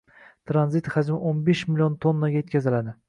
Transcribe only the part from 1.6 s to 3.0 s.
million tonnaga yetkaziladi.